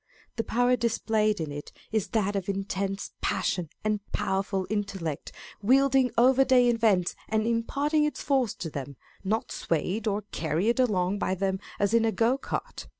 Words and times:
'The 0.37 0.43
power 0.43 0.75
displayed 0.75 1.39
in 1.39 1.51
it 1.51 1.71
is 1.91 2.07
that 2.07 2.35
of 2.35 2.49
intense 2.49 3.11
passion 3.21 3.69
and 3.83 3.99
powerful 4.11 4.65
intellect, 4.67 5.31
wielding 5.61 6.09
every 6.17 6.43
day 6.43 6.69
events, 6.69 7.13
and 7.29 7.45
impart 7.45 7.93
ing 7.93 8.03
its 8.03 8.19
force 8.23 8.55
to 8.55 8.71
them, 8.71 8.95
not 9.23 9.51
swayed 9.51 10.07
or 10.07 10.23
carried 10.31 10.79
along 10.79 11.19
by 11.19 11.35
them 11.35 11.59
as 11.77 11.93
in 11.93 12.03
a 12.03 12.11
go 12.11 12.35
cart. 12.35 12.87